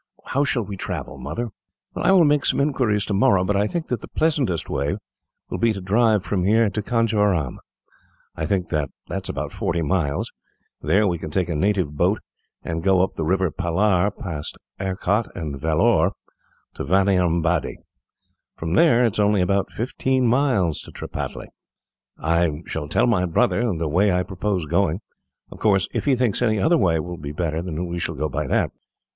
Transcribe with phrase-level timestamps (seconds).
[0.25, 1.49] "How shall we travel, Mother?"
[1.95, 4.97] "I will make some inquiries tomorrow, but I think that the pleasantest way
[5.51, 7.59] will be to drive from here to Conjeveram.
[8.35, 10.31] I think that is about forty miles.
[10.81, 12.19] There we can take a native boat,
[12.63, 16.13] and go up the river Palar, past Arcot and Vellore,
[16.73, 17.75] to Vaniambaddy.
[18.57, 21.49] From there it is only about fifteen miles to Tripataly.
[22.17, 25.01] "I shall tell my brother the way I propose going.
[25.51, 28.47] Of course, if he thinks any other way will be better, we shall go by
[28.47, 28.71] that."